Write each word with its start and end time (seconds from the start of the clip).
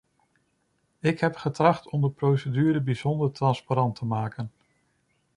Ik 0.99 1.19
heb 1.19 1.35
getracht 1.35 1.89
om 1.89 2.01
de 2.01 2.09
procedure 2.11 2.81
bijzonder 2.81 3.31
transparant 3.31 3.95
te 3.95 4.05
maken. 4.05 4.51